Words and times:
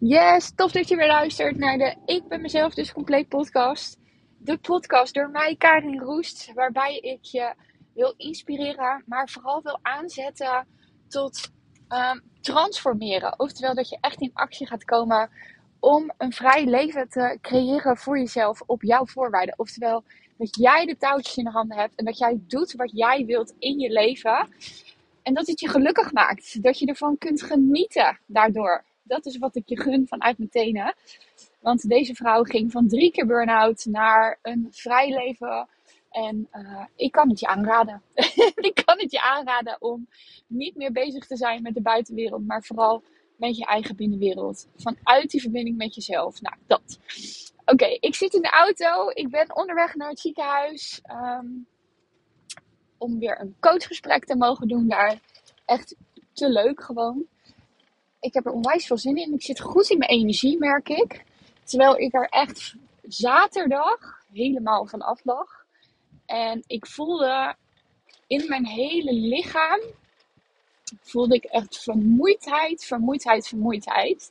Yes, 0.00 0.52
tof 0.54 0.72
dat 0.72 0.88
je 0.88 0.96
weer 0.96 1.06
luistert 1.06 1.56
naar 1.56 1.78
de 1.78 1.94
Ik 2.04 2.28
ben 2.28 2.40
mezelf 2.40 2.74
dus 2.74 2.92
compleet 2.92 3.28
podcast. 3.28 3.98
De 4.38 4.58
podcast 4.58 5.14
door 5.14 5.30
mij, 5.30 5.54
Karin 5.56 5.98
Roest, 5.98 6.52
waarbij 6.54 6.98
ik 6.98 7.24
je 7.24 7.54
wil 7.94 8.14
inspireren, 8.16 9.04
maar 9.06 9.28
vooral 9.28 9.62
wil 9.62 9.78
aanzetten 9.82 10.66
tot 11.08 11.50
um, 11.88 12.22
transformeren. 12.40 13.38
Oftewel 13.38 13.74
dat 13.74 13.88
je 13.88 13.98
echt 14.00 14.20
in 14.20 14.30
actie 14.34 14.66
gaat 14.66 14.84
komen 14.84 15.30
om 15.80 16.12
een 16.18 16.32
vrij 16.32 16.64
leven 16.64 17.08
te 17.08 17.38
creëren 17.40 17.96
voor 17.96 18.18
jezelf 18.18 18.62
op 18.66 18.82
jouw 18.82 19.06
voorwaarden. 19.06 19.58
Oftewel 19.58 20.04
dat 20.36 20.56
jij 20.56 20.86
de 20.86 20.96
touwtjes 20.96 21.36
in 21.36 21.44
de 21.44 21.50
handen 21.50 21.76
hebt 21.76 21.94
en 21.94 22.04
dat 22.04 22.18
jij 22.18 22.40
doet 22.40 22.72
wat 22.72 22.90
jij 22.94 23.24
wilt 23.24 23.54
in 23.58 23.78
je 23.78 23.90
leven. 23.90 24.48
En 25.22 25.34
dat 25.34 25.46
het 25.46 25.60
je 25.60 25.68
gelukkig 25.68 26.12
maakt. 26.12 26.62
Dat 26.62 26.78
je 26.78 26.86
ervan 26.86 27.18
kunt 27.18 27.42
genieten 27.42 28.18
daardoor 28.26 28.84
dat 29.08 29.26
is 29.26 29.38
wat 29.38 29.56
ik 29.56 29.68
je 29.68 29.80
gun 29.80 30.06
vanuit 30.06 30.38
mijn 30.38 30.50
tenen. 30.50 30.94
Want 31.60 31.88
deze 31.88 32.14
vrouw 32.14 32.42
ging 32.42 32.72
van 32.72 32.88
drie 32.88 33.10
keer 33.10 33.26
burn-out 33.26 33.84
naar 33.84 34.38
een 34.42 34.68
vrij 34.70 35.08
leven. 35.08 35.68
En 36.10 36.48
uh, 36.52 36.84
ik 36.96 37.12
kan 37.12 37.28
het 37.28 37.40
je 37.40 37.46
aanraden. 37.46 38.02
ik 38.70 38.82
kan 38.84 38.98
het 38.98 39.10
je 39.10 39.22
aanraden 39.22 39.76
om 39.80 40.08
niet 40.46 40.76
meer 40.76 40.92
bezig 40.92 41.26
te 41.26 41.36
zijn 41.36 41.62
met 41.62 41.74
de 41.74 41.82
buitenwereld, 41.82 42.46
maar 42.46 42.62
vooral 42.62 43.02
met 43.36 43.56
je 43.56 43.64
eigen 43.64 43.96
binnenwereld. 43.96 44.68
Vanuit 44.76 45.30
die 45.30 45.40
verbinding 45.40 45.76
met 45.76 45.94
jezelf. 45.94 46.40
Nou, 46.40 46.56
dat. 46.66 46.98
Oké, 47.64 47.96
ik 48.00 48.14
zit 48.14 48.34
in 48.34 48.42
de 48.42 48.50
auto. 48.50 49.10
Ik 49.10 49.28
ben 49.30 49.56
onderweg 49.56 49.94
naar 49.94 50.08
het 50.08 50.20
ziekenhuis. 50.20 51.00
Um, 51.10 51.66
om 52.98 53.18
weer 53.18 53.40
een 53.40 53.56
coachgesprek 53.60 54.24
te 54.24 54.36
mogen 54.36 54.68
doen 54.68 54.88
daar. 54.88 55.20
Echt 55.64 55.96
te 56.32 56.48
leuk 56.48 56.82
gewoon 56.82 57.26
ik 58.20 58.34
heb 58.34 58.46
er 58.46 58.52
onwijs 58.52 58.86
veel 58.86 58.98
zin 58.98 59.16
in. 59.16 59.34
Ik 59.34 59.42
zit 59.42 59.60
goed 59.60 59.90
in 59.90 59.98
mijn 59.98 60.10
energie, 60.10 60.58
merk 60.58 60.88
ik. 60.88 61.24
Terwijl 61.64 61.98
ik 61.98 62.14
er 62.14 62.28
echt 62.28 62.74
zaterdag 63.02 64.22
helemaal 64.32 64.86
van 64.86 65.00
af 65.00 65.24
lag. 65.24 65.64
En 66.26 66.62
ik 66.66 66.86
voelde 66.86 67.54
in 68.26 68.44
mijn 68.48 68.66
hele 68.66 69.12
lichaam 69.12 69.80
voelde 71.02 71.34
ik 71.34 71.44
echt 71.44 71.82
vermoeidheid, 71.82 72.84
vermoeidheid, 72.84 73.48
vermoeidheid. 73.48 74.30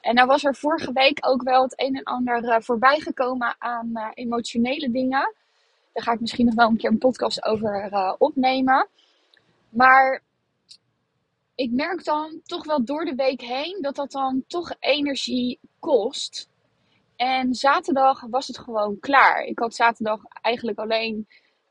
En 0.00 0.14
nou 0.14 0.26
was 0.26 0.44
er 0.44 0.54
vorige 0.54 0.92
week 0.92 1.18
ook 1.20 1.42
wel 1.42 1.62
het 1.62 1.80
een 1.80 1.96
en 1.96 2.02
ander 2.02 2.44
uh, 2.44 2.56
voorbij 2.60 3.00
gekomen 3.00 3.54
aan 3.58 3.90
uh, 3.94 4.08
emotionele 4.14 4.90
dingen. 4.90 5.34
Daar 5.92 6.02
ga 6.02 6.12
ik 6.12 6.20
misschien 6.20 6.46
nog 6.46 6.54
wel 6.54 6.68
een 6.68 6.76
keer 6.76 6.90
een 6.90 6.98
podcast 6.98 7.44
over 7.44 7.88
uh, 7.92 8.12
opnemen. 8.18 8.88
Maar 9.68 10.22
ik 11.60 11.70
merk 11.70 12.04
dan 12.04 12.40
toch 12.44 12.64
wel 12.64 12.84
door 12.84 13.04
de 13.04 13.14
week 13.14 13.40
heen 13.40 13.78
dat 13.80 13.96
dat 13.96 14.10
dan 14.10 14.44
toch 14.46 14.74
energie 14.78 15.58
kost. 15.78 16.48
En 17.16 17.54
zaterdag 17.54 18.20
was 18.30 18.46
het 18.46 18.58
gewoon 18.58 18.98
klaar. 19.00 19.44
Ik 19.44 19.58
had 19.58 19.74
zaterdag 19.74 20.20
eigenlijk 20.40 20.78
alleen 20.78 21.28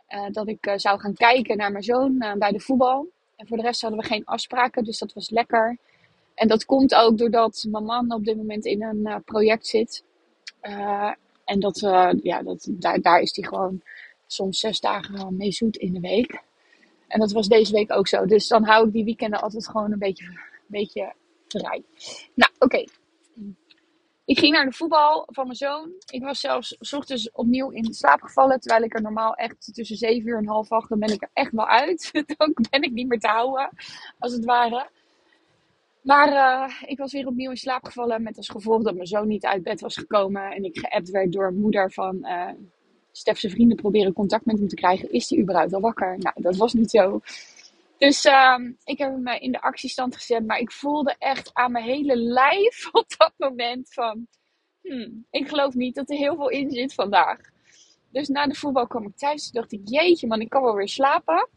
uh, 0.09 0.25
dat 0.31 0.47
ik 0.47 0.65
uh, 0.65 0.73
zou 0.75 0.99
gaan 0.99 1.13
kijken 1.13 1.57
naar 1.57 1.71
mijn 1.71 1.83
zoon 1.83 2.15
uh, 2.19 2.33
bij 2.33 2.51
de 2.51 2.59
voetbal. 2.59 3.07
En 3.35 3.47
voor 3.47 3.57
de 3.57 3.63
rest 3.63 3.81
hadden 3.81 3.99
we 3.99 4.05
geen 4.05 4.25
afspraken, 4.25 4.83
dus 4.83 4.97
dat 4.97 5.13
was 5.13 5.29
lekker. 5.29 5.77
En 6.33 6.47
dat 6.47 6.65
komt 6.65 6.95
ook 6.95 7.17
doordat 7.17 7.65
mijn 7.69 7.85
man 7.85 8.13
op 8.13 8.25
dit 8.25 8.37
moment 8.37 8.65
in 8.65 8.83
een 8.83 9.23
project 9.23 9.67
zit. 9.67 10.03
en 11.45 11.59
dat, 11.59 11.79
ja, 12.21 12.41
dat, 12.43 12.67
daar, 12.71 13.01
daar 13.01 13.19
is 13.19 13.35
hij 13.35 13.47
gewoon 13.47 13.81
soms 14.27 14.59
zes 14.59 14.79
dagen 14.79 15.35
mee 15.37 15.51
zoet 15.51 15.77
in 15.77 15.93
de 15.93 15.99
week. 15.99 16.47
En 17.09 17.19
dat 17.19 17.31
was 17.31 17.47
deze 17.47 17.73
week 17.73 17.91
ook 17.91 18.07
zo. 18.07 18.25
Dus 18.25 18.47
dan 18.47 18.63
hou 18.63 18.88
ik 18.88 18.93
die 18.93 19.03
weekenden 19.03 19.41
altijd 19.41 19.67
gewoon 19.67 19.91
een 19.91 19.99
beetje, 19.99 20.25
een 20.25 20.39
beetje 20.67 21.13
vrij. 21.47 21.83
Nou, 22.33 22.52
oké. 22.59 22.83
Ik 24.25 24.39
ging 24.39 24.53
naar 24.53 24.65
de 24.65 24.71
voetbal 24.71 25.23
van 25.27 25.45
mijn 25.45 25.57
zoon. 25.57 25.91
Ik 26.11 26.23
was 26.23 26.39
zelfs 26.39 26.75
s 26.80 26.93
ochtends 26.93 27.31
opnieuw 27.31 27.69
in 27.69 27.93
slaap 27.93 28.21
gevallen. 28.21 28.59
Terwijl 28.59 28.83
ik 28.83 28.95
er 28.95 29.02
normaal 29.02 29.35
echt 29.35 29.73
tussen 29.73 29.97
7 29.97 30.27
uur 30.27 30.37
en 30.37 30.47
half 30.47 30.71
8, 30.71 30.89
dan 30.89 30.99
ben 30.99 31.14
ik 31.14 31.21
er 31.21 31.30
echt 31.33 31.52
wel 31.52 31.67
uit. 31.67 32.09
dan 32.37 32.53
ben 32.70 32.81
ik 32.81 32.92
niet 32.92 33.08
meer 33.08 33.20
te 33.20 33.27
houden, 33.27 33.70
als 34.20 34.33
het 34.33 34.45
ware. 34.45 34.89
Maar 36.02 36.31
uh, 36.31 36.89
ik 36.89 36.97
was 36.97 37.11
weer 37.11 37.27
opnieuw 37.27 37.49
in 37.49 37.58
slaap 37.58 37.86
gevallen. 37.86 38.23
Met 38.23 38.37
als 38.37 38.49
gevolg 38.49 38.83
dat 38.83 38.95
mijn 38.95 39.08
zoon 39.08 39.27
niet 39.27 39.45
uit 39.45 39.64
bed 39.64 39.81
was 39.81 39.95
gekomen. 39.95 40.52
En 40.52 40.64
ik 40.64 40.77
geappt 40.77 41.09
werd 41.09 41.31
door 41.31 41.53
moeder 41.53 41.91
van... 41.91 42.17
Uh, 42.21 42.49
Stefse 43.11 43.49
vrienden 43.49 43.77
proberen 43.77 44.14
contact 44.14 44.45
met 44.45 44.59
hem 44.59 44.67
te 44.67 44.75
krijgen. 44.75 45.11
Is 45.11 45.30
hij 45.30 45.39
überhaupt 45.39 45.73
al 45.73 45.81
wakker? 45.81 46.17
Nou, 46.17 46.42
dat 46.42 46.55
was 46.55 46.73
niet 46.73 46.89
zo. 46.89 47.21
Dus 47.97 48.25
uh, 48.25 48.59
ik 48.83 48.97
heb 48.97 49.11
hem 49.11 49.27
in 49.27 49.52
de 49.52 49.61
actiestand 49.61 50.15
gezet. 50.15 50.45
Maar 50.45 50.59
ik 50.59 50.71
voelde 50.71 51.15
echt 51.17 51.53
aan 51.53 51.71
mijn 51.71 51.86
hele 51.86 52.15
lijf 52.15 52.89
op 52.92 53.05
dat 53.17 53.33
moment 53.37 53.93
van... 53.93 54.27
Hmm, 54.81 55.25
ik 55.30 55.47
geloof 55.47 55.73
niet 55.73 55.95
dat 55.95 56.09
er 56.09 56.17
heel 56.17 56.36
veel 56.36 56.49
in 56.49 56.71
zit 56.71 56.93
vandaag. 56.93 57.39
Dus 58.11 58.27
na 58.27 58.47
de 58.47 58.55
voetbal 58.55 58.87
kwam 58.87 59.05
ik 59.05 59.17
thuis. 59.17 59.43
Toen 59.43 59.61
dacht 59.61 59.71
ik, 59.71 59.81
jeetje 59.83 60.27
man, 60.27 60.41
ik 60.41 60.49
kan 60.49 60.64
wel 60.64 60.76
weer 60.76 60.87
slapen. 60.87 61.49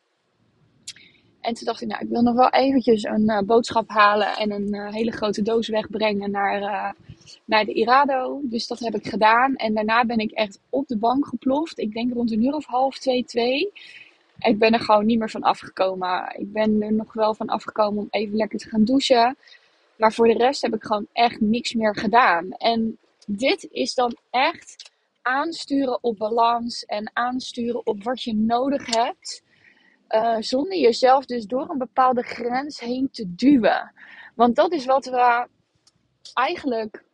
En 1.43 1.55
toen 1.55 1.67
dacht 1.67 1.81
ik, 1.81 1.89
nou, 1.89 2.03
ik 2.03 2.09
wil 2.09 2.23
nog 2.23 2.35
wel 2.35 2.51
eventjes 2.51 3.03
een 3.03 3.31
uh, 3.31 3.39
boodschap 3.39 3.89
halen 3.89 4.37
en 4.37 4.51
een 4.51 4.75
uh, 4.75 4.93
hele 4.93 5.11
grote 5.11 5.43
doos 5.43 5.69
wegbrengen 5.69 6.31
naar, 6.31 6.61
uh, 6.61 6.91
naar 7.45 7.65
de 7.65 7.73
Irado. 7.73 8.41
Dus 8.43 8.67
dat 8.67 8.79
heb 8.79 8.95
ik 8.95 9.07
gedaan. 9.07 9.57
En 9.57 9.75
daarna 9.75 10.05
ben 10.05 10.19
ik 10.19 10.31
echt 10.31 10.59
op 10.71 10.89
de 10.89 10.99
bank 10.99 11.27
geploft. 11.27 11.79
Ik 11.79 11.93
denk 11.93 12.13
rond 12.13 12.33
een 12.33 12.45
uur 12.45 12.55
of 12.55 12.67
half 12.67 12.99
twee, 12.99 13.25
twee. 13.25 13.73
Ik 14.39 14.59
ben 14.59 14.73
er 14.73 14.81
gewoon 14.81 15.07
niet 15.07 15.19
meer 15.19 15.31
van 15.31 15.43
afgekomen. 15.43 16.35
Ik 16.39 16.53
ben 16.53 16.83
er 16.83 16.93
nog 16.93 17.13
wel 17.13 17.35
van 17.35 17.47
afgekomen 17.49 18.03
om 18.03 18.09
even 18.11 18.37
lekker 18.37 18.59
te 18.59 18.69
gaan 18.69 18.85
douchen. 18.85 19.37
Maar 19.97 20.13
voor 20.13 20.27
de 20.27 20.39
rest 20.39 20.63
heb 20.63 20.75
ik 20.75 20.83
gewoon 20.83 21.07
echt 21.13 21.41
niks 21.41 21.75
meer 21.75 21.97
gedaan. 21.97 22.51
En 22.51 22.99
dit 23.27 23.69
is 23.71 23.95
dan 23.95 24.17
echt 24.31 24.91
aansturen 25.23 25.99
op 26.03 26.19
balans 26.19 26.85
en 26.85 27.11
aansturen 27.13 27.87
op 27.87 28.03
wat 28.03 28.23
je 28.23 28.35
nodig 28.35 28.87
hebt. 28.87 29.43
Uh, 30.15 30.37
zonder 30.39 30.79
jezelf 30.79 31.25
dus 31.25 31.47
door 31.47 31.71
een 31.71 31.79
bepaalde 31.79 32.23
grens 32.23 32.81
heen 32.81 33.11
te 33.11 33.35
duwen. 33.35 33.93
Want 34.35 34.57
dat 34.57 34.73
is 34.73 34.85
wat 34.85 35.05
we 35.05 35.49
eigenlijk 36.35 37.05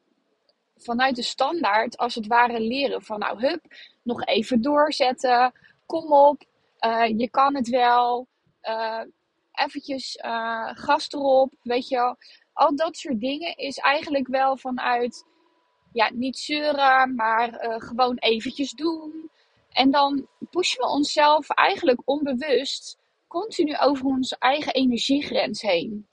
vanuit 0.77 1.17
de 1.17 1.23
standaard 1.23 1.97
als 1.97 2.15
het 2.15 2.27
ware 2.27 2.61
leren. 2.61 3.03
Van 3.03 3.19
nou, 3.19 3.41
hup, 3.41 3.61
nog 4.03 4.25
even 4.25 4.63
doorzetten. 4.63 5.53
Kom 5.87 6.13
op, 6.13 6.45
uh, 6.81 7.19
je 7.19 7.31
kan 7.31 7.55
het 7.55 7.69
wel. 7.69 8.27
Uh, 8.63 9.01
eventjes 9.53 10.19
gas 10.73 11.13
erop, 11.13 11.53
weet 11.63 11.89
je 11.89 11.97
wel. 11.97 12.17
Al 12.53 12.77
dat 12.77 12.97
soort 12.97 13.21
dingen 13.21 13.57
is 13.57 13.79
eigenlijk 13.79 14.29
wel 14.29 14.57
vanuit, 14.57 15.25
ja, 15.93 16.11
niet 16.15 16.39
zeuren, 16.39 17.15
maar 17.15 17.59
gewoon 17.79 18.17
eventjes 18.17 18.73
doen. 18.73 19.31
En 19.79 19.91
dan 19.91 20.27
pushen 20.51 20.81
we 20.81 20.89
onszelf 20.89 21.51
eigenlijk 21.51 22.01
onbewust 22.05 22.99
continu 23.27 23.77
over 23.81 24.05
onze 24.05 24.37
eigen 24.39 24.75
energiegrens 24.75 25.63
heen. 25.63 26.07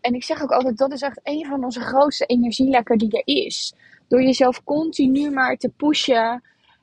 En 0.00 0.14
ik 0.14 0.24
zeg 0.24 0.42
ook 0.42 0.50
altijd, 0.50 0.78
dat 0.78 0.92
is 0.92 1.00
echt 1.00 1.20
een 1.22 1.46
van 1.46 1.64
onze 1.64 1.80
grootste 1.80 2.26
energielekker 2.26 2.98
die 2.98 3.10
er 3.10 3.22
is. 3.44 3.74
Door 4.08 4.22
jezelf 4.22 4.64
continu 4.64 5.30
maar 5.30 5.56
te 5.56 5.68
pushen 5.68 6.42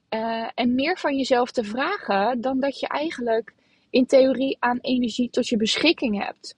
uh, 0.09 0.50
en 0.53 0.75
meer 0.75 0.97
van 0.97 1.18
jezelf 1.18 1.52
te 1.52 1.64
vragen 1.64 2.41
dan 2.41 2.59
dat 2.59 2.80
je 2.80 2.88
eigenlijk 2.88 3.53
in 3.90 4.06
theorie 4.06 4.58
aan 4.59 4.80
energie 4.81 5.30
tot 5.30 5.47
je 5.47 5.58
beschikking 5.58 6.24
hebt. 6.24 6.56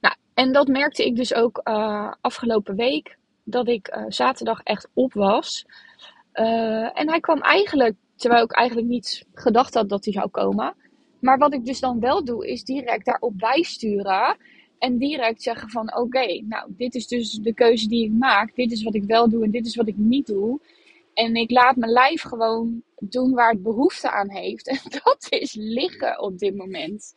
Nou, 0.00 0.14
en 0.34 0.52
dat 0.52 0.68
merkte 0.68 1.04
ik 1.04 1.16
dus 1.16 1.34
ook 1.34 1.60
uh, 1.64 2.12
afgelopen 2.20 2.76
week, 2.76 3.18
dat 3.44 3.68
ik 3.68 3.96
uh, 3.96 4.04
zaterdag 4.08 4.60
echt 4.62 4.88
op 4.94 5.12
was. 5.12 5.66
En 6.94 7.08
hij 7.08 7.20
kwam 7.20 7.40
eigenlijk 7.40 7.94
Terwijl 8.18 8.44
ik 8.44 8.52
eigenlijk 8.52 8.88
niet 8.88 9.26
gedacht 9.34 9.74
had 9.74 9.88
dat 9.88 10.04
hij 10.04 10.14
zou 10.14 10.28
komen. 10.28 10.74
Maar 11.20 11.38
wat 11.38 11.54
ik 11.54 11.64
dus 11.64 11.80
dan 11.80 12.00
wel 12.00 12.24
doe, 12.24 12.48
is 12.48 12.64
direct 12.64 13.04
daarop 13.04 13.38
bijsturen. 13.38 14.36
En 14.78 14.98
direct 14.98 15.42
zeggen 15.42 15.70
van 15.70 15.96
oké, 15.96 16.42
nou 16.42 16.72
dit 16.76 16.94
is 16.94 17.06
dus 17.06 17.32
de 17.32 17.54
keuze 17.54 17.88
die 17.88 18.04
ik 18.04 18.12
maak. 18.12 18.54
Dit 18.54 18.72
is 18.72 18.82
wat 18.82 18.94
ik 18.94 19.04
wel 19.04 19.28
doe 19.28 19.44
en 19.44 19.50
dit 19.50 19.66
is 19.66 19.76
wat 19.76 19.88
ik 19.88 19.96
niet 19.96 20.26
doe. 20.26 20.60
En 21.14 21.34
ik 21.34 21.50
laat 21.50 21.76
mijn 21.76 21.92
lijf 21.92 22.22
gewoon 22.22 22.82
doen 22.98 23.32
waar 23.32 23.50
het 23.50 23.62
behoefte 23.62 24.10
aan 24.10 24.30
heeft. 24.30 24.68
En 24.82 25.00
dat 25.04 25.26
is 25.28 25.54
liggen 25.54 26.20
op 26.20 26.38
dit 26.38 26.56
moment. 26.56 27.14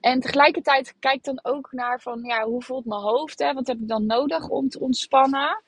En 0.00 0.20
tegelijkertijd 0.20 0.94
kijk 0.98 1.24
dan 1.24 1.38
ook 1.42 1.72
naar 1.72 2.00
van 2.00 2.22
ja, 2.22 2.44
hoe 2.44 2.62
voelt 2.62 2.84
mijn 2.84 3.00
hoofd? 3.00 3.38
Hè? 3.38 3.52
Wat 3.52 3.66
heb 3.66 3.78
ik 3.78 3.88
dan 3.88 4.06
nodig 4.06 4.48
om 4.48 4.68
te 4.68 4.80
ontspannen? 4.80 5.62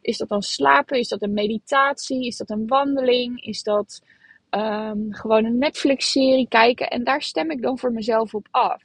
Is 0.00 0.18
dat 0.18 0.28
dan 0.28 0.42
slapen? 0.42 0.98
Is 0.98 1.08
dat 1.08 1.22
een 1.22 1.32
meditatie? 1.32 2.26
Is 2.26 2.36
dat 2.36 2.50
een 2.50 2.66
wandeling? 2.66 3.44
Is 3.44 3.62
dat 3.62 4.02
um, 4.50 5.12
gewoon 5.12 5.44
een 5.44 5.58
Netflix-serie 5.58 6.48
kijken? 6.48 6.90
En 6.90 7.04
daar 7.04 7.22
stem 7.22 7.50
ik 7.50 7.62
dan 7.62 7.78
voor 7.78 7.92
mezelf 7.92 8.34
op 8.34 8.48
af. 8.50 8.82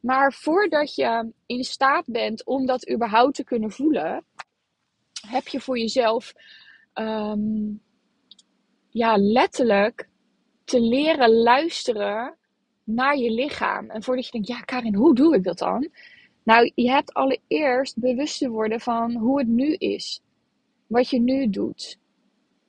Maar 0.00 0.32
voordat 0.32 0.94
je 0.94 1.32
in 1.46 1.64
staat 1.64 2.04
bent 2.06 2.44
om 2.44 2.66
dat 2.66 2.90
überhaupt 2.90 3.34
te 3.34 3.44
kunnen 3.44 3.70
voelen, 3.70 4.24
heb 5.26 5.48
je 5.48 5.60
voor 5.60 5.78
jezelf 5.78 6.32
um, 6.94 7.82
ja, 8.90 9.16
letterlijk 9.16 10.08
te 10.64 10.80
leren 10.80 11.32
luisteren 11.32 12.36
naar 12.84 13.16
je 13.16 13.30
lichaam. 13.30 13.90
En 13.90 14.02
voordat 14.02 14.24
je 14.24 14.30
denkt, 14.30 14.48
ja 14.48 14.60
Karin, 14.60 14.94
hoe 14.94 15.14
doe 15.14 15.34
ik 15.34 15.44
dat 15.44 15.58
dan? 15.58 15.88
Nou, 16.50 16.72
je 16.74 16.90
hebt 16.90 17.14
allereerst 17.14 17.98
bewust 17.98 18.38
te 18.38 18.48
worden 18.48 18.80
van 18.80 19.14
hoe 19.14 19.38
het 19.38 19.48
nu 19.48 19.74
is. 19.74 20.20
Wat 20.86 21.10
je 21.10 21.20
nu 21.20 21.50
doet. 21.50 21.98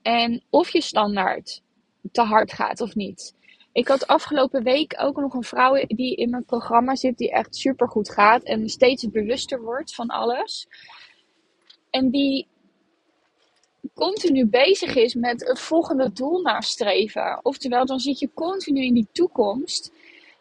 En 0.01 0.43
of 0.49 0.69
je 0.69 0.81
standaard 0.81 1.61
te 2.11 2.21
hard 2.21 2.53
gaat 2.53 2.81
of 2.81 2.95
niet. 2.95 3.35
Ik 3.71 3.87
had 3.87 4.07
afgelopen 4.07 4.63
week 4.63 4.95
ook 4.99 5.17
nog 5.17 5.33
een 5.33 5.43
vrouw 5.43 5.85
die 5.87 6.15
in 6.15 6.29
mijn 6.29 6.45
programma 6.45 6.95
zit, 6.95 7.17
die 7.17 7.31
echt 7.31 7.55
super 7.55 7.87
goed 7.89 8.09
gaat 8.09 8.43
en 8.43 8.69
steeds 8.69 9.09
bewuster 9.09 9.61
wordt 9.61 9.95
van 9.95 10.07
alles. 10.07 10.67
En 11.89 12.09
die 12.09 12.47
continu 13.93 14.45
bezig 14.45 14.95
is 14.95 15.15
met 15.15 15.47
het 15.47 15.59
volgende 15.59 16.11
doel 16.11 16.41
nastreven. 16.41 17.39
Oftewel, 17.45 17.85
dan 17.85 17.99
zit 17.99 18.19
je 18.19 18.33
continu 18.33 18.83
in 18.83 18.93
die 18.93 19.07
toekomst. 19.11 19.91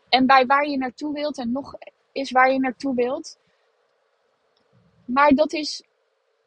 En 0.08 0.26
bij 0.26 0.46
waar 0.46 0.68
je 0.68 0.76
naartoe 0.76 1.12
wilt 1.12 1.38
en 1.38 1.52
nog 1.52 1.74
is 2.12 2.30
waar 2.30 2.52
je 2.52 2.58
naartoe 2.58 2.94
wilt. 2.94 3.38
Maar 5.04 5.30
dat 5.30 5.52
is 5.52 5.82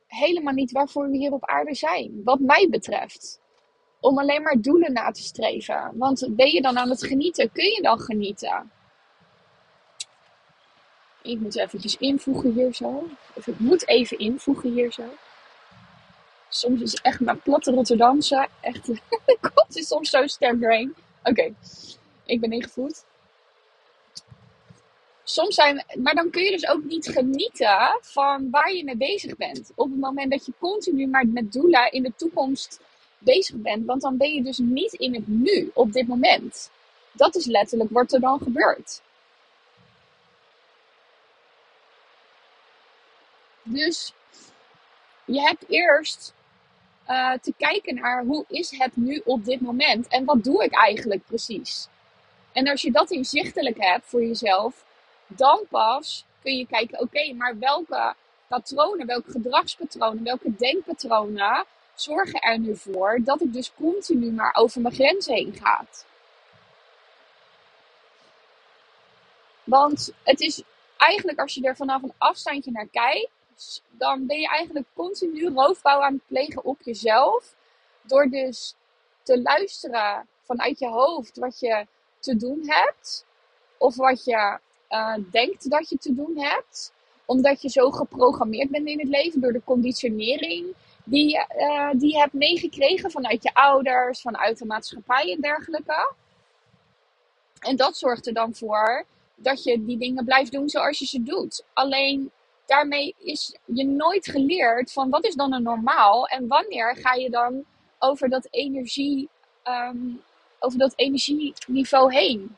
helemaal 0.07 0.53
niet 0.53 0.71
waarvoor 0.71 1.09
we 1.09 1.17
hier 1.17 1.31
op 1.31 1.45
aarde 1.45 1.75
zijn, 1.75 2.21
wat 2.23 2.39
mij 2.39 2.67
betreft. 2.69 3.41
Om 3.99 4.19
alleen 4.19 4.41
maar 4.41 4.61
doelen 4.61 4.93
na 4.93 5.11
te 5.11 5.21
streven. 5.21 5.91
Want 5.93 6.27
ben 6.29 6.51
je 6.51 6.61
dan 6.61 6.77
aan 6.77 6.89
het 6.89 7.05
genieten? 7.05 7.51
Kun 7.51 7.65
je 7.65 7.81
dan 7.81 7.99
genieten? 7.99 8.71
Ik 11.21 11.39
moet 11.39 11.57
eventjes 11.57 11.97
invoegen 11.97 12.53
hier 12.53 12.73
zo. 12.73 13.07
Of 13.33 13.47
ik 13.47 13.59
moet 13.59 13.87
even 13.87 14.17
invoegen 14.17 14.71
hier 14.71 14.91
zo. 14.91 15.03
Soms 16.49 16.81
is 16.81 16.93
echt 16.93 17.19
mijn 17.19 17.41
platte 17.41 17.71
Rotterdamse. 17.71 18.47
Echt, 18.61 18.87
komt 19.53 19.77
is 19.77 19.87
soms 19.87 20.09
zo 20.09 20.27
sterk. 20.27 20.87
Oké, 21.23 21.53
ik 22.25 22.41
ben 22.41 22.51
ingevoed. 22.51 23.03
Soms 25.23 25.55
zijn, 25.55 25.85
maar 25.97 26.15
dan 26.15 26.29
kun 26.29 26.43
je 26.43 26.51
dus 26.51 26.67
ook 26.67 26.83
niet 26.83 27.07
genieten 27.07 27.99
van 28.01 28.49
waar 28.49 28.73
je 28.73 28.83
mee 28.83 28.97
bezig 28.97 29.35
bent. 29.35 29.71
Op 29.75 29.89
het 29.89 29.99
moment 29.99 30.31
dat 30.31 30.45
je 30.45 30.53
continu 30.59 31.07
maar 31.07 31.27
met 31.27 31.51
doelen 31.51 31.91
in 31.91 32.03
de 32.03 32.13
toekomst 32.15 32.79
bezig 33.17 33.55
bent. 33.55 33.85
Want 33.85 34.01
dan 34.01 34.17
ben 34.17 34.33
je 34.33 34.43
dus 34.43 34.57
niet 34.57 34.93
in 34.93 35.13
het 35.13 35.27
nu, 35.27 35.71
op 35.73 35.93
dit 35.93 36.07
moment. 36.07 36.71
Dat 37.11 37.35
is 37.35 37.45
letterlijk 37.45 37.89
wat 37.89 38.13
er 38.13 38.19
dan 38.19 38.39
gebeurt. 38.39 39.01
Dus 43.63 44.13
je 45.25 45.41
hebt 45.41 45.63
eerst 45.67 46.33
uh, 47.09 47.33
te 47.41 47.53
kijken 47.57 47.95
naar 47.95 48.23
hoe 48.23 48.45
is 48.47 48.71
het 48.77 48.95
nu 48.95 49.21
op 49.25 49.45
dit 49.45 49.61
moment 49.61 50.07
en 50.07 50.25
wat 50.25 50.43
doe 50.43 50.63
ik 50.63 50.73
eigenlijk 50.73 51.25
precies. 51.25 51.87
En 52.51 52.67
als 52.67 52.81
je 52.81 52.91
dat 52.91 53.11
inzichtelijk 53.11 53.77
hebt 53.79 54.05
voor 54.05 54.23
jezelf, 54.25 54.85
dan 55.35 55.61
pas 55.69 56.25
kun 56.41 56.57
je 56.57 56.67
kijken, 56.67 56.99
oké, 56.99 57.33
maar 57.33 57.59
welke 57.59 58.13
patronen, 58.47 59.07
welke 59.07 59.31
gedragspatronen, 59.31 60.23
welke 60.23 60.55
denkpatronen 60.55 61.65
zorgen 61.95 62.39
er 62.39 62.59
nu 62.59 62.75
voor 62.75 63.19
dat 63.23 63.41
ik 63.41 63.53
dus 63.53 63.73
continu 63.73 64.31
maar 64.31 64.55
over 64.55 64.81
mijn 64.81 64.93
grenzen 64.93 65.33
heen 65.33 65.53
ga. 65.61 65.85
Want 69.63 70.13
het 70.23 70.39
is 70.39 70.63
eigenlijk 70.97 71.39
als 71.39 71.53
je 71.53 71.61
er 71.61 71.75
vanaf 71.75 72.03
een 72.03 72.13
afstandje 72.17 72.71
naar 72.71 72.87
kijkt, 72.87 73.81
dan 73.89 74.25
ben 74.25 74.39
je 74.39 74.47
eigenlijk 74.47 74.87
continu 74.93 75.53
roofbouw 75.53 76.01
aan 76.01 76.13
het 76.13 76.27
plegen 76.27 76.63
op 76.63 76.81
jezelf. 76.81 77.55
Door 78.01 78.29
dus 78.29 78.75
te 79.23 79.41
luisteren 79.41 80.27
vanuit 80.41 80.79
je 80.79 80.87
hoofd 80.87 81.37
wat 81.37 81.59
je 81.59 81.87
te 82.19 82.35
doen 82.35 82.61
hebt. 82.65 83.25
Of 83.77 83.95
wat 83.95 84.23
je 84.23 84.59
uh, 84.93 85.15
denkt 85.31 85.69
dat 85.69 85.89
je 85.89 85.97
te 85.97 86.15
doen 86.15 86.37
hebt. 86.37 86.91
Omdat 87.25 87.61
je 87.61 87.69
zo 87.69 87.91
geprogrammeerd 87.91 88.69
bent 88.69 88.87
in 88.87 88.99
het 88.99 89.07
leven 89.07 89.41
door 89.41 89.53
de 89.53 89.63
conditionering 89.63 90.73
die, 91.03 91.37
uh, 91.57 91.89
die 91.93 92.11
je 92.11 92.17
hebt 92.17 92.33
meegekregen 92.33 93.11
vanuit 93.11 93.43
je 93.43 93.53
ouders, 93.53 94.21
vanuit 94.21 94.57
de 94.57 94.65
maatschappij 94.65 95.31
en 95.31 95.41
dergelijke. 95.41 96.13
En 97.59 97.75
dat 97.75 97.97
zorgt 97.97 98.27
er 98.27 98.33
dan 98.33 98.55
voor 98.55 99.05
dat 99.35 99.63
je 99.63 99.85
die 99.85 99.97
dingen 99.97 100.25
blijft 100.25 100.51
doen 100.51 100.69
zoals 100.69 100.99
je 100.99 101.05
ze 101.05 101.23
doet. 101.23 101.63
Alleen 101.73 102.31
daarmee 102.65 103.15
is 103.17 103.57
je 103.65 103.85
nooit 103.85 104.27
geleerd 104.27 104.91
van 104.91 105.09
wat 105.09 105.25
is 105.25 105.35
dan 105.35 105.53
een 105.53 105.63
normaal 105.63 106.27
en 106.27 106.47
wanneer 106.47 106.95
ga 106.95 107.13
je 107.13 107.29
dan 107.29 107.63
over 107.99 108.29
dat 108.29 108.47
energie, 108.51 109.29
um, 109.63 110.21
over 110.59 110.79
dat 110.79 110.93
energieniveau 110.95 112.13
heen. 112.13 112.55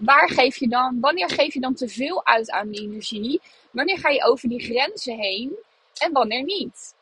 Waar 0.00 0.30
geef 0.30 0.56
je 0.56 0.68
dan, 0.68 1.00
wanneer 1.00 1.30
geef 1.30 1.54
je 1.54 1.60
dan 1.60 1.74
te 1.74 1.88
veel 1.88 2.26
uit 2.26 2.50
aan 2.50 2.70
die 2.70 2.80
energie? 2.80 3.40
Wanneer 3.70 3.98
ga 3.98 4.08
je 4.08 4.24
over 4.24 4.48
die 4.48 4.60
grenzen 4.60 5.18
heen 5.18 5.56
en 5.98 6.12
wanneer 6.12 6.42
niet? 6.42 6.94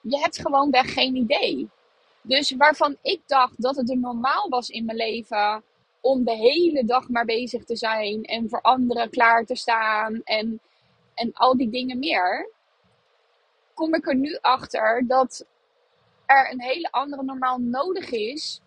Je 0.00 0.18
hebt 0.18 0.38
gewoon 0.38 0.70
weg 0.70 0.92
geen 0.92 1.16
idee. 1.16 1.68
Dus 2.22 2.50
waarvan 2.50 2.96
ik 3.02 3.20
dacht 3.26 3.62
dat 3.62 3.76
het 3.76 3.90
er 3.90 3.98
normaal 3.98 4.48
was 4.48 4.68
in 4.68 4.84
mijn 4.84 4.96
leven 4.96 5.62
om 6.00 6.24
de 6.24 6.36
hele 6.36 6.84
dag 6.84 7.08
maar 7.08 7.24
bezig 7.24 7.64
te 7.64 7.76
zijn 7.76 8.24
en 8.24 8.48
voor 8.48 8.60
anderen 8.60 9.10
klaar 9.10 9.44
te 9.44 9.54
staan 9.54 10.20
en 10.24 10.60
en 11.18 11.32
al 11.32 11.56
die 11.56 11.70
dingen 11.70 11.98
meer, 11.98 12.50
kom 13.74 13.94
ik 13.94 14.06
er 14.06 14.16
nu 14.16 14.38
achter 14.40 15.04
dat 15.06 15.46
er 16.26 16.50
een 16.52 16.62
hele 16.62 16.90
andere 16.90 17.22
normaal 17.22 17.58
nodig 17.58 18.10
is 18.10 18.60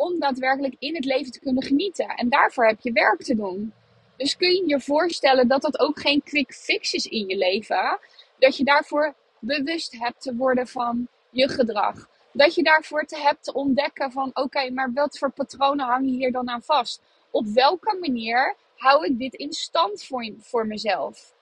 om 0.00 0.18
daadwerkelijk 0.18 0.74
in 0.78 0.94
het 0.94 1.04
leven 1.04 1.32
te 1.32 1.40
kunnen 1.40 1.62
genieten. 1.62 2.06
En 2.06 2.28
daarvoor 2.28 2.66
heb 2.66 2.80
je 2.80 2.92
werk 2.92 3.22
te 3.22 3.34
doen. 3.34 3.72
Dus 4.16 4.36
kun 4.36 4.50
je 4.50 4.62
je 4.66 4.80
voorstellen 4.80 5.48
dat 5.48 5.62
dat 5.62 5.78
ook 5.78 6.00
geen 6.00 6.22
quick 6.22 6.54
fix 6.54 6.92
is 6.92 7.06
in 7.06 7.28
je 7.28 7.36
leven. 7.36 7.98
Dat 8.38 8.56
je 8.56 8.64
daarvoor 8.64 9.14
bewust 9.38 9.98
hebt 9.98 10.22
te 10.22 10.36
worden 10.36 10.66
van 10.66 11.08
je 11.30 11.48
gedrag. 11.48 12.08
Dat 12.32 12.54
je 12.54 12.62
daarvoor 12.62 13.04
te 13.04 13.18
hebt 13.18 13.44
te 13.44 13.52
ontdekken 13.52 14.12
van 14.12 14.30
oké, 14.34 14.70
maar 14.70 14.92
wat 14.92 15.18
voor 15.18 15.30
patronen 15.30 15.86
hangen 15.86 16.08
hier 16.08 16.32
dan 16.32 16.48
aan 16.48 16.62
vast? 16.62 17.02
Op 17.30 17.46
welke 17.46 17.96
manier 18.00 18.54
hou 18.76 19.04
ik 19.04 19.18
dit 19.18 19.34
in 19.34 19.52
stand 19.52 20.04
voor, 20.04 20.32
voor 20.38 20.66
mezelf? 20.66 21.34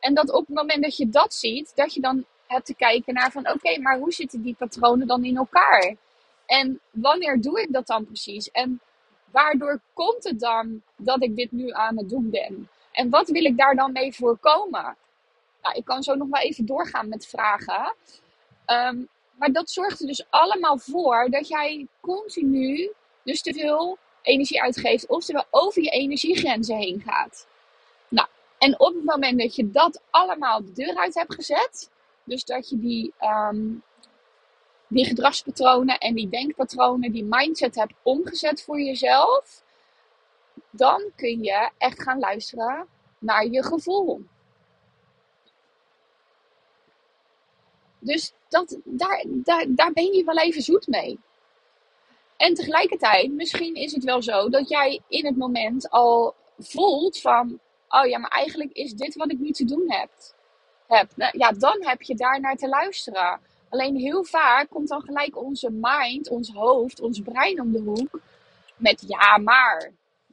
En 0.00 0.14
dat 0.14 0.32
op 0.32 0.46
het 0.46 0.56
moment 0.56 0.82
dat 0.82 0.96
je 0.96 1.08
dat 1.08 1.34
ziet, 1.34 1.72
dat 1.74 1.94
je 1.94 2.00
dan 2.00 2.24
hebt 2.46 2.66
te 2.66 2.74
kijken 2.74 3.14
naar 3.14 3.30
van 3.30 3.50
oké, 3.50 3.80
maar 3.80 3.98
hoe 3.98 4.12
zitten 4.12 4.42
die 4.42 4.54
patronen 4.58 5.06
dan 5.06 5.24
in 5.24 5.36
elkaar? 5.36 5.96
En 6.50 6.80
wanneer 6.90 7.40
doe 7.40 7.60
ik 7.60 7.72
dat 7.72 7.86
dan 7.86 8.04
precies? 8.04 8.50
En 8.50 8.80
waardoor 9.30 9.80
komt 9.92 10.24
het 10.24 10.40
dan 10.40 10.82
dat 10.96 11.22
ik 11.22 11.36
dit 11.36 11.52
nu 11.52 11.70
aan 11.70 11.98
het 11.98 12.08
doen 12.08 12.30
ben? 12.30 12.68
En 12.92 13.10
wat 13.10 13.28
wil 13.28 13.44
ik 13.44 13.56
daar 13.56 13.74
dan 13.74 13.92
mee 13.92 14.14
voorkomen? 14.14 14.96
Nou, 15.62 15.74
ik 15.74 15.84
kan 15.84 16.02
zo 16.02 16.14
nog 16.14 16.28
wel 16.28 16.42
even 16.42 16.66
doorgaan 16.66 17.08
met 17.08 17.26
vragen. 17.26 17.94
Ehm, 18.64 18.98
maar 19.32 19.52
dat 19.52 19.70
zorgt 19.70 20.00
er 20.00 20.06
dus 20.06 20.24
allemaal 20.30 20.78
voor 20.78 21.30
dat 21.30 21.48
jij 21.48 21.86
continu 22.00 22.92
dus 23.22 23.42
te 23.42 23.52
veel 23.52 23.98
energie 24.22 24.62
uitgeeft. 24.62 25.06
Oftewel 25.06 25.44
over 25.50 25.82
je 25.82 25.90
energiegrenzen 25.90 26.76
heen 26.76 27.02
gaat. 27.06 27.46
En 28.60 28.80
op 28.80 28.94
het 28.94 29.04
moment 29.04 29.38
dat 29.38 29.54
je 29.54 29.70
dat 29.70 30.02
allemaal 30.10 30.64
de 30.64 30.72
deur 30.72 30.96
uit 30.96 31.14
hebt 31.14 31.34
gezet, 31.34 31.90
dus 32.24 32.44
dat 32.44 32.68
je 32.68 32.78
die, 32.78 33.12
um, 33.20 33.82
die 34.90 35.04
gedragspatronen 35.04 35.98
en 35.98 36.14
die 36.14 36.28
denkpatronen, 36.28 37.12
die 37.12 37.24
mindset 37.24 37.74
hebt 37.74 37.94
omgezet 38.02 38.62
voor 38.62 38.80
jezelf, 38.80 39.62
dan 40.70 41.02
kun 41.16 41.42
je 41.42 41.70
echt 41.78 42.02
gaan 42.02 42.18
luisteren 42.18 42.86
naar 43.18 43.46
je 43.46 43.64
gevoel. 43.64 44.22
Dus 47.98 48.32
dat, 48.48 48.78
daar, 48.84 49.24
daar, 49.26 49.64
daar 49.68 49.92
ben 49.92 50.12
je 50.12 50.24
wel 50.24 50.38
even 50.38 50.62
zoet 50.62 50.86
mee. 50.86 51.18
En 52.36 52.54
tegelijkertijd, 52.54 53.32
misschien 53.32 53.74
is 53.74 53.92
het 53.92 54.04
wel 54.04 54.22
zo 54.22 54.48
dat 54.48 54.68
jij 54.68 55.00
in 55.08 55.26
het 55.26 55.36
moment 55.36 55.90
al 55.90 56.34
voelt 56.58 57.20
van 57.20 57.60
oh 57.90 58.06
ja, 58.06 58.18
maar 58.18 58.30
eigenlijk 58.30 58.72
is 58.72 58.92
dit 58.92 59.14
wat 59.14 59.30
ik 59.30 59.38
nu 59.38 59.50
te 59.50 59.64
doen 59.64 59.84
heb. 59.86 60.10
heb. 60.86 61.10
Nou, 61.16 61.38
ja, 61.38 61.52
dan 61.52 61.76
heb 61.78 62.02
je 62.02 62.14
daar 62.14 62.40
naar 62.40 62.56
te 62.56 62.68
luisteren. 62.68 63.40
Alleen 63.70 63.96
heel 63.96 64.24
vaak 64.24 64.68
komt 64.68 64.88
dan 64.88 65.02
gelijk 65.02 65.36
onze 65.36 65.70
mind, 65.72 66.28
ons 66.28 66.50
hoofd, 66.50 67.00
ons 67.00 67.20
brein 67.20 67.60
om 67.60 67.72
de 67.72 67.78
hoek 67.78 68.20
met 68.76 69.04
ja, 69.06 69.38
maar. 69.38 69.92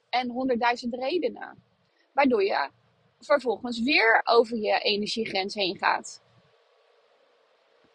En 0.09 0.29
honderdduizend 0.29 0.93
redenen. 0.93 1.63
Waardoor 2.11 2.43
je 2.43 2.69
vervolgens 3.19 3.81
weer 3.81 4.21
over 4.23 4.57
je 4.57 4.79
energiegrens 4.79 5.53
heen 5.53 5.77
gaat. 5.77 6.21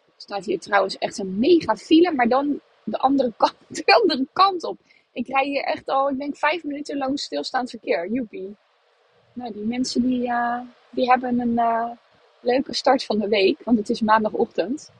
Er 0.05 0.21
staat 0.21 0.45
hier 0.45 0.59
trouwens 0.59 0.97
echt 0.97 1.17
een 1.17 1.39
mega 1.39 1.75
file, 1.75 2.11
maar 2.11 2.27
dan 2.27 2.59
de 2.83 2.97
andere 2.97 3.33
kant, 3.37 3.55
de 3.67 3.95
andere 4.01 4.27
kant 4.33 4.63
op. 4.63 4.77
Ik 5.11 5.27
rij 5.27 5.45
hier 5.45 5.63
echt 5.63 5.87
al, 5.87 6.09
ik 6.09 6.17
denk, 6.17 6.37
vijf 6.37 6.63
minuten 6.63 6.97
lang 6.97 7.19
stilstaand 7.19 7.69
verkeer. 7.69 8.07
Joepie 8.07 8.55
nou, 9.33 9.53
die 9.53 9.65
mensen 9.65 10.01
die, 10.01 10.27
uh, 10.27 10.59
die 10.89 11.09
hebben 11.09 11.39
een 11.39 11.53
uh, 11.53 11.89
leuke 12.39 12.73
start 12.73 13.05
van 13.05 13.19
de 13.19 13.27
week, 13.27 13.63
want 13.63 13.77
het 13.77 13.89
is 13.89 14.01
maandagochtend. 14.01 14.91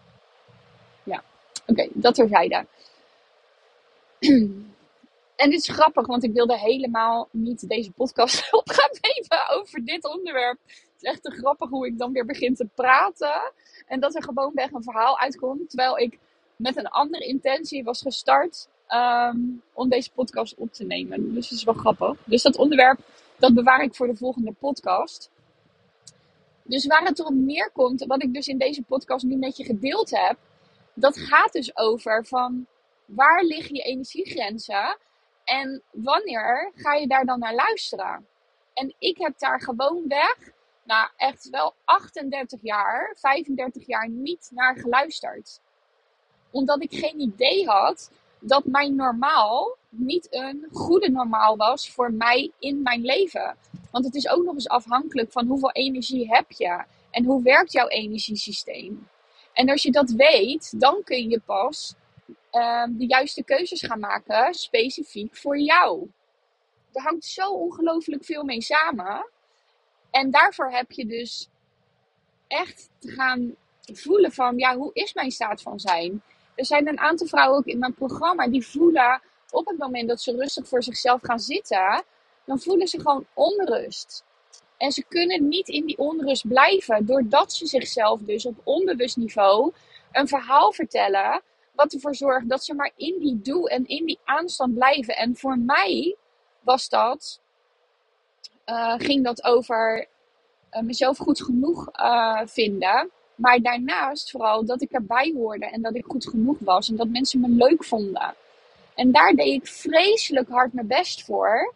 Oké, 1.67 1.71
okay, 1.71 1.89
dat 1.93 2.15
terzijde. 2.15 2.65
En 5.35 5.49
dit 5.49 5.59
is 5.59 5.75
grappig, 5.75 6.07
want 6.07 6.23
ik 6.23 6.33
wilde 6.33 6.57
helemaal 6.57 7.27
niet 7.31 7.69
deze 7.69 7.91
podcast 7.91 8.47
op 8.53 8.69
gaan 8.69 8.91
nemen 9.01 9.59
over 9.59 9.85
dit 9.85 10.05
onderwerp. 10.05 10.57
Het 10.65 11.01
is 11.01 11.09
echt 11.09 11.23
te 11.23 11.31
grappig 11.31 11.69
hoe 11.69 11.87
ik 11.87 11.97
dan 11.97 12.11
weer 12.11 12.25
begin 12.25 12.55
te 12.55 12.67
praten. 12.75 13.51
En 13.87 13.99
dat 13.99 14.15
er 14.15 14.23
gewoon 14.23 14.51
weg 14.53 14.71
een 14.71 14.83
verhaal 14.83 15.19
uitkomt. 15.19 15.69
Terwijl 15.69 15.97
ik 15.97 16.19
met 16.55 16.77
een 16.77 16.87
andere 16.87 17.25
intentie 17.25 17.83
was 17.83 18.01
gestart 18.01 18.67
ehm, 18.87 19.37
om 19.73 19.89
deze 19.89 20.11
podcast 20.11 20.55
op 20.55 20.73
te 20.73 20.85
nemen. 20.85 21.33
Dus 21.33 21.49
dat 21.49 21.57
is 21.57 21.63
wel 21.63 21.73
grappig. 21.73 22.17
Dus 22.25 22.41
dat 22.41 22.57
onderwerp, 22.57 22.99
dat 23.37 23.53
bewaar 23.53 23.83
ik 23.83 23.95
voor 23.95 24.07
de 24.07 24.15
volgende 24.15 24.53
podcast. 24.59 25.29
Dus 26.63 26.85
waar 26.85 27.05
het 27.05 27.19
erop 27.19 27.33
neerkomt, 27.33 28.05
wat 28.05 28.23
ik 28.23 28.33
dus 28.33 28.47
in 28.47 28.57
deze 28.57 28.81
podcast 28.81 29.25
nu 29.25 29.35
met 29.35 29.57
je 29.57 29.63
gedeeld 29.63 30.09
heb, 30.09 30.37
dat 30.93 31.17
gaat 31.17 31.51
dus 31.51 31.77
over 31.77 32.25
van 32.25 32.67
waar 33.05 33.43
liggen 33.43 33.75
je 33.75 33.81
energiegrenzen 33.81 34.97
en 35.43 35.81
wanneer 35.91 36.71
ga 36.75 36.93
je 36.93 37.07
daar 37.07 37.25
dan 37.25 37.39
naar 37.39 37.55
luisteren? 37.55 38.27
En 38.73 38.95
ik 38.99 39.17
heb 39.17 39.39
daar 39.39 39.61
gewoon 39.61 40.07
weg, 40.07 40.51
nou 40.83 41.09
echt 41.17 41.49
wel 41.49 41.73
38 41.83 42.61
jaar, 42.61 43.15
35 43.19 43.87
jaar 43.87 44.09
niet 44.09 44.51
naar 44.53 44.77
geluisterd. 44.77 45.59
Omdat 46.51 46.83
ik 46.83 46.93
geen 46.93 47.19
idee 47.19 47.67
had 47.67 48.11
dat 48.39 48.65
mijn 48.65 48.95
normaal 48.95 49.77
niet 49.89 50.27
een 50.29 50.67
goede 50.71 51.09
normaal 51.09 51.57
was 51.57 51.91
voor 51.91 52.13
mij 52.13 52.51
in 52.59 52.81
mijn 52.81 53.01
leven. 53.01 53.57
Want 53.91 54.05
het 54.05 54.15
is 54.15 54.27
ook 54.27 54.43
nog 54.43 54.53
eens 54.53 54.69
afhankelijk 54.69 55.31
van 55.31 55.47
hoeveel 55.47 55.71
energie 55.71 56.33
heb 56.33 56.51
je 56.51 56.83
en 57.11 57.25
hoe 57.25 57.43
werkt 57.43 57.71
jouw 57.71 57.87
energiesysteem. 57.87 59.07
En 59.53 59.69
als 59.69 59.83
je 59.83 59.91
dat 59.91 60.09
weet, 60.09 60.79
dan 60.79 61.03
kun 61.03 61.29
je 61.29 61.39
pas 61.39 61.95
um, 62.51 62.97
de 62.97 63.05
juiste 63.05 63.43
keuzes 63.43 63.81
gaan 63.81 63.99
maken, 63.99 64.53
specifiek 64.53 65.35
voor 65.35 65.57
jou. 65.57 66.09
Er 66.93 67.01
hangt 67.01 67.25
zo 67.25 67.49
ongelooflijk 67.49 68.25
veel 68.25 68.43
mee 68.43 68.61
samen. 68.61 69.29
En 70.11 70.31
daarvoor 70.31 70.71
heb 70.71 70.91
je 70.91 71.05
dus 71.05 71.49
echt 72.47 72.89
te 72.99 73.11
gaan 73.11 73.55
voelen 73.85 74.31
van, 74.31 74.57
ja, 74.57 74.77
hoe 74.77 74.93
is 74.93 75.13
mijn 75.13 75.31
staat 75.31 75.61
van 75.61 75.79
zijn? 75.79 76.21
Er 76.55 76.65
zijn 76.65 76.87
een 76.87 76.99
aantal 76.99 77.27
vrouwen 77.27 77.57
ook 77.57 77.65
in 77.65 77.79
mijn 77.79 77.93
programma 77.93 78.47
die 78.47 78.67
voelen 78.67 79.21
op 79.49 79.67
het 79.67 79.77
moment 79.77 80.07
dat 80.07 80.21
ze 80.21 80.35
rustig 80.35 80.67
voor 80.67 80.83
zichzelf 80.83 81.19
gaan 81.23 81.39
zitten, 81.39 82.03
dan 82.45 82.59
voelen 82.59 82.87
ze 82.87 82.99
gewoon 82.99 83.25
onrust. 83.33 84.23
En 84.83 84.91
ze 84.91 85.03
kunnen 85.07 85.47
niet 85.47 85.67
in 85.67 85.85
die 85.85 85.97
onrust 85.97 86.47
blijven, 86.47 87.05
doordat 87.05 87.53
ze 87.53 87.65
zichzelf 87.65 88.21
dus 88.21 88.45
op 88.45 88.55
onbewust 88.63 89.17
niveau 89.17 89.71
een 90.11 90.27
verhaal 90.27 90.71
vertellen 90.71 91.41
wat 91.75 91.93
ervoor 91.93 92.15
zorgt 92.15 92.49
dat 92.49 92.63
ze 92.63 92.73
maar 92.73 92.91
in 92.95 93.19
die 93.19 93.41
doel 93.41 93.67
en 93.67 93.85
in 93.85 94.05
die 94.05 94.19
aanstand 94.23 94.73
blijven. 94.73 95.15
En 95.15 95.35
voor 95.35 95.57
mij 95.57 96.15
was 96.59 96.89
dat, 96.89 97.39
uh, 98.65 98.93
ging 98.97 99.23
dat 99.23 99.43
over 99.43 100.07
uh, 100.71 100.81
mezelf 100.81 101.17
goed 101.17 101.43
genoeg 101.43 101.89
uh, 101.99 102.41
vinden. 102.45 103.09
Maar 103.35 103.59
daarnaast 103.59 104.31
vooral 104.31 104.65
dat 104.65 104.81
ik 104.81 104.91
erbij 104.91 105.33
hoorde 105.35 105.65
en 105.65 105.81
dat 105.81 105.95
ik 105.95 106.05
goed 106.05 106.29
genoeg 106.29 106.57
was 106.59 106.89
en 106.89 106.95
dat 106.95 107.07
mensen 107.07 107.39
me 107.39 107.49
leuk 107.49 107.83
vonden. 107.83 108.35
En 108.95 109.11
daar 109.11 109.31
deed 109.31 109.61
ik 109.61 109.67
vreselijk 109.67 110.49
hard 110.49 110.73
mijn 110.73 110.87
best 110.87 111.23
voor. 111.23 111.73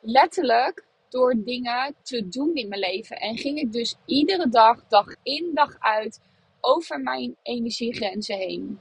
Letterlijk 0.00 0.86
door 1.08 1.34
dingen 1.36 1.94
te 2.02 2.28
doen 2.28 2.54
in 2.54 2.68
mijn 2.68 2.80
leven. 2.80 3.16
En 3.16 3.38
ging 3.38 3.58
ik 3.58 3.72
dus 3.72 3.94
iedere 4.04 4.48
dag, 4.48 4.84
dag 4.88 5.06
in, 5.22 5.50
dag 5.54 5.76
uit, 5.78 6.20
over 6.60 7.00
mijn 7.00 7.36
energiegrenzen 7.42 8.36
heen. 8.36 8.80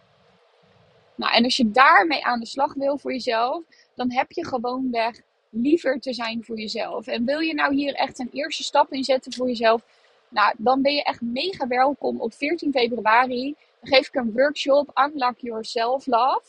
Nou, 1.15 1.33
en 1.33 1.43
als 1.43 1.57
je 1.57 1.71
daarmee 1.71 2.25
aan 2.25 2.39
de 2.39 2.45
slag 2.45 2.73
wil 2.73 2.97
voor 2.97 3.11
jezelf, 3.11 3.63
dan 3.95 4.11
heb 4.11 4.31
je 4.31 4.45
gewoon 4.45 4.91
weg 4.91 5.21
liever 5.49 5.99
te 5.99 6.13
zijn 6.13 6.43
voor 6.43 6.59
jezelf. 6.59 7.07
En 7.07 7.25
wil 7.25 7.39
je 7.39 7.53
nou 7.53 7.75
hier 7.75 7.93
echt 7.93 8.19
een 8.19 8.29
eerste 8.31 8.63
stap 8.63 8.91
in 8.91 9.03
zetten 9.03 9.33
voor 9.33 9.47
jezelf, 9.47 9.81
nou, 10.29 10.55
dan 10.57 10.81
ben 10.81 10.93
je 10.93 11.03
echt 11.03 11.21
mega 11.21 11.67
welkom 11.67 12.21
op 12.21 12.33
14 12.33 12.71
februari. 12.71 13.55
Dan 13.81 13.93
geef 13.93 14.07
ik 14.07 14.15
een 14.15 14.33
workshop, 14.33 14.91
Unlock 15.05 15.39
Your 15.39 15.65
Self 15.65 16.05
Love. 16.05 16.45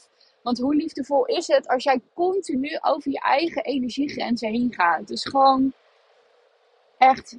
Want 0.48 0.60
hoe 0.60 0.74
liefdevol 0.74 1.24
is 1.26 1.46
het 1.46 1.68
als 1.68 1.82
jij 1.84 2.00
continu 2.14 2.78
over 2.80 3.10
je 3.10 3.20
eigen 3.20 3.64
energiegrenzen 3.64 4.48
heen 4.48 4.74
gaat? 4.74 5.08
Dus 5.08 5.24
gewoon 5.24 5.72
echt 6.98 7.38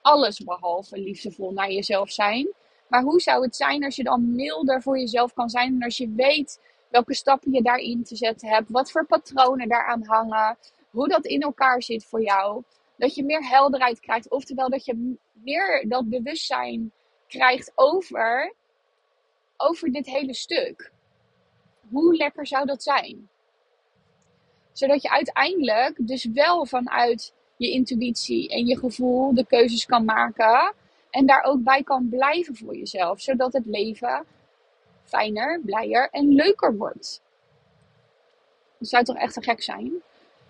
alles 0.00 0.44
behalve 0.44 0.98
liefdevol 0.98 1.52
naar 1.52 1.70
jezelf 1.70 2.10
zijn. 2.10 2.52
Maar 2.86 3.02
hoe 3.02 3.20
zou 3.20 3.42
het 3.42 3.56
zijn 3.56 3.84
als 3.84 3.96
je 3.96 4.02
dan 4.02 4.34
milder 4.34 4.82
voor 4.82 4.98
jezelf 4.98 5.32
kan 5.34 5.48
zijn 5.48 5.74
en 5.74 5.82
als 5.82 5.96
je 5.96 6.12
weet 6.16 6.60
welke 6.88 7.14
stappen 7.14 7.52
je 7.52 7.62
daarin 7.62 8.04
te 8.04 8.16
zetten 8.16 8.48
hebt, 8.48 8.70
wat 8.70 8.90
voor 8.90 9.06
patronen 9.06 9.68
daaraan 9.68 10.06
hangen, 10.06 10.58
hoe 10.90 11.08
dat 11.08 11.26
in 11.26 11.40
elkaar 11.40 11.82
zit 11.82 12.04
voor 12.04 12.22
jou, 12.22 12.62
dat 12.96 13.14
je 13.14 13.24
meer 13.24 13.48
helderheid 13.48 14.00
krijgt, 14.00 14.30
oftewel 14.30 14.68
dat 14.68 14.84
je 14.84 15.16
meer 15.32 15.84
dat 15.88 16.08
bewustzijn 16.08 16.92
krijgt 17.26 17.72
over, 17.74 18.54
over 19.56 19.92
dit 19.92 20.06
hele 20.06 20.34
stuk. 20.34 20.96
Hoe 21.90 22.16
lekker 22.16 22.46
zou 22.46 22.66
dat 22.66 22.82
zijn? 22.82 23.28
Zodat 24.72 25.02
je 25.02 25.10
uiteindelijk 25.10 25.94
dus 25.98 26.24
wel 26.24 26.66
vanuit 26.66 27.32
je 27.56 27.70
intuïtie 27.70 28.48
en 28.48 28.66
je 28.66 28.78
gevoel 28.78 29.34
de 29.34 29.46
keuzes 29.46 29.86
kan 29.86 30.04
maken 30.04 30.74
en 31.10 31.26
daar 31.26 31.42
ook 31.42 31.62
bij 31.62 31.82
kan 31.82 32.08
blijven 32.08 32.56
voor 32.56 32.76
jezelf. 32.76 33.20
Zodat 33.20 33.52
het 33.52 33.66
leven 33.66 34.26
fijner, 35.04 35.60
blijer 35.64 36.08
en 36.10 36.34
leuker 36.34 36.76
wordt. 36.76 37.20
Dat 38.78 38.88
zou 38.88 39.04
toch 39.04 39.16
echt 39.16 39.34
te 39.34 39.42
gek 39.42 39.62
zijn? 39.62 39.92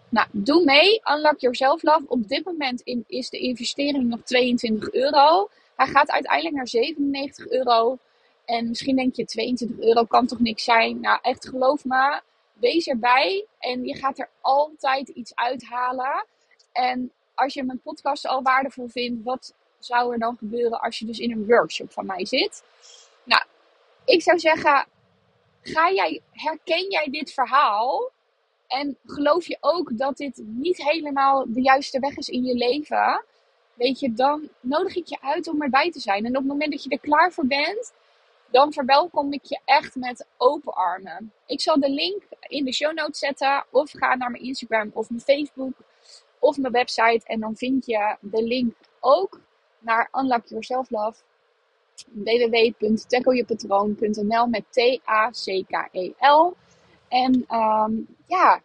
Nou, 0.08 0.26
doe 0.32 0.64
mee. 0.64 1.00
Unlock 1.04 1.38
Yourself 1.38 1.82
Love. 1.82 2.04
Op 2.08 2.28
dit 2.28 2.44
moment 2.44 2.82
is 3.06 3.30
de 3.30 3.38
investering 3.38 4.08
nog 4.08 4.20
22 4.24 4.92
euro. 4.92 5.48
Hij 5.76 5.86
gaat 5.86 6.10
uiteindelijk 6.10 6.54
naar 6.54 6.68
97 6.68 7.48
euro. 7.48 7.98
En 8.48 8.68
misschien 8.68 8.96
denk 8.96 9.14
je 9.14 9.24
22 9.24 9.78
euro 9.78 10.04
kan 10.04 10.26
toch 10.26 10.38
niks 10.38 10.64
zijn. 10.64 11.00
Nou, 11.00 11.18
echt 11.22 11.48
geloof 11.48 11.84
me. 11.84 12.20
Wees 12.52 12.86
erbij. 12.86 13.46
En 13.58 13.84
je 13.84 13.96
gaat 13.96 14.18
er 14.18 14.28
altijd 14.40 15.08
iets 15.08 15.34
uithalen. 15.34 16.26
En 16.72 17.12
als 17.34 17.54
je 17.54 17.64
mijn 17.64 17.80
podcast 17.80 18.26
al 18.26 18.42
waardevol 18.42 18.88
vindt, 18.88 19.24
wat 19.24 19.54
zou 19.78 20.12
er 20.12 20.18
dan 20.18 20.36
gebeuren 20.36 20.80
als 20.80 20.98
je 20.98 21.06
dus 21.06 21.18
in 21.18 21.30
een 21.30 21.46
workshop 21.46 21.92
van 21.92 22.06
mij 22.06 22.26
zit? 22.26 22.64
Nou, 23.24 23.42
ik 24.04 24.22
zou 24.22 24.38
zeggen, 24.38 24.86
ga 25.62 25.90
jij, 25.90 26.20
herken 26.32 26.90
jij 26.90 27.08
dit 27.10 27.32
verhaal? 27.32 28.10
En 28.66 28.96
geloof 29.06 29.46
je 29.46 29.56
ook 29.60 29.98
dat 29.98 30.16
dit 30.16 30.42
niet 30.44 30.82
helemaal 30.82 31.44
de 31.48 31.62
juiste 31.62 31.98
weg 31.98 32.16
is 32.16 32.28
in 32.28 32.44
je 32.44 32.54
leven? 32.54 33.24
Weet 33.74 34.00
je, 34.00 34.12
dan 34.12 34.48
nodig 34.60 34.96
ik 34.96 35.06
je 35.06 35.20
uit 35.20 35.48
om 35.48 35.62
erbij 35.62 35.90
te 35.90 36.00
zijn. 36.00 36.24
En 36.24 36.36
op 36.36 36.42
het 36.42 36.50
moment 36.50 36.70
dat 36.70 36.82
je 36.82 36.90
er 36.90 37.00
klaar 37.00 37.32
voor 37.32 37.46
bent, 37.46 37.92
dan 38.50 38.72
verwelkom 38.72 39.32
ik 39.32 39.44
je 39.44 39.60
echt 39.64 39.94
met 39.94 40.26
open 40.36 40.74
armen. 40.74 41.32
Ik 41.46 41.60
zal 41.60 41.80
de 41.80 41.90
link 41.90 42.22
in 42.40 42.64
de 42.64 42.72
show 42.72 42.94
notes 42.94 43.18
zetten. 43.18 43.64
Of 43.70 43.90
ga 43.90 44.14
naar 44.14 44.30
mijn 44.30 44.44
Instagram 44.44 44.90
of 44.94 45.10
mijn 45.10 45.22
Facebook 45.22 45.72
of 46.38 46.56
mijn 46.56 46.72
website. 46.72 47.20
En 47.24 47.40
dan 47.40 47.56
vind 47.56 47.86
je 47.86 48.16
de 48.20 48.42
link 48.42 48.74
ook 49.00 49.40
naar 49.78 50.08
Unlock 50.12 50.46
Your 50.46 50.64
Self 50.64 50.90
Love. 50.90 51.20
www.tacklejepatroon.nl 52.06 54.46
met 54.46 54.64
T-A-C-K-E-L. 54.70 56.56
En 57.08 57.44
um, 57.50 58.16
ja, 58.26 58.62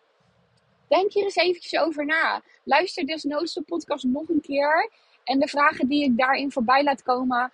denk 0.88 1.14
hier 1.14 1.24
eens 1.24 1.36
eventjes 1.36 1.82
over 1.82 2.06
na. 2.06 2.42
Luister 2.64 3.06
desnoods 3.06 3.54
de 3.54 3.62
podcast 3.62 4.04
nog 4.04 4.30
een 4.30 4.42
keer. 4.42 4.90
En 5.24 5.40
de 5.40 5.48
vragen 5.48 5.88
die 5.88 6.04
ik 6.04 6.18
daarin 6.18 6.52
voorbij 6.52 6.84
laat 6.84 7.04
komen, 7.04 7.52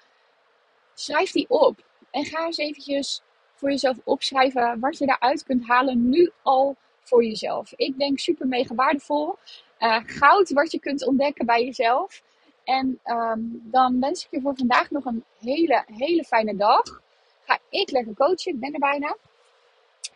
schrijf 0.94 1.32
die 1.32 1.50
op. 1.50 1.88
En 2.12 2.26
ga 2.26 2.46
eens 2.46 2.58
eventjes 2.58 3.22
voor 3.54 3.70
jezelf 3.70 3.98
opschrijven 4.04 4.80
wat 4.80 4.98
je 4.98 5.06
daaruit 5.06 5.44
kunt 5.44 5.68
halen 5.68 6.10
nu 6.10 6.32
al 6.42 6.76
voor 7.04 7.24
jezelf. 7.24 7.74
Ik 7.76 7.98
denk 7.98 8.20
super 8.20 8.48
mega 8.48 8.76
waardevol. 8.76 9.36
Uh, 9.80 9.98
goud 10.06 10.50
wat 10.50 10.72
je 10.72 10.80
kunt 10.80 11.06
ontdekken 11.06 11.46
bij 11.46 11.66
jezelf. 11.66 12.22
En 12.64 13.00
um, 13.04 13.62
dan 13.64 14.00
wens 14.00 14.26
ik 14.26 14.32
je 14.32 14.42
voor 14.42 14.56
vandaag 14.56 14.92
nog 14.92 15.06
een 15.06 15.24
hele, 15.40 15.84
hele 15.86 16.24
fijne 16.24 16.56
dag. 16.56 17.02
Ga 17.46 17.60
ik 17.70 17.92
lekker 17.92 18.14
coachen, 18.14 18.54
ik 18.54 18.60
ben 18.60 18.74
er 18.74 18.80
bijna. 18.80 19.16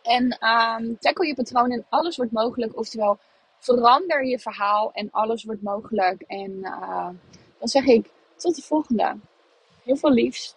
En 0.01 0.23
um, 0.23 0.97
tackle 0.99 1.27
je 1.27 1.35
patroon 1.35 1.71
en 1.71 1.85
alles 1.89 2.17
wordt 2.17 2.31
mogelijk. 2.31 2.77
Oftewel, 2.77 3.17
verander 3.59 4.25
je 4.25 4.39
verhaal 4.39 4.91
en 4.93 5.09
alles 5.11 5.43
wordt 5.43 5.61
mogelijk. 5.61 6.21
En 6.21 6.51
uh, 6.51 7.09
dan 7.59 7.67
zeg 7.67 7.85
ik 7.85 8.09
tot 8.35 8.55
de 8.55 8.61
volgende. 8.61 9.15
Heel 9.83 9.95
veel 9.95 10.11
liefs. 10.11 10.55